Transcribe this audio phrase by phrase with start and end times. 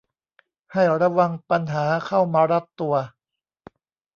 [0.73, 2.95] ให้ระวังปัญหาเข้ามารัดตัว